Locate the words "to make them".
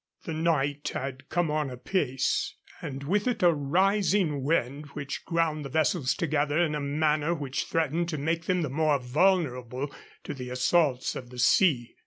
8.09-8.63